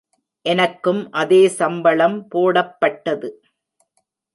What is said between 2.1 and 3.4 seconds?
போடப்பட்டது.